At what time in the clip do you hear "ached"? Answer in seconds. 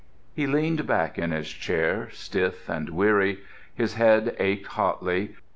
4.39-4.65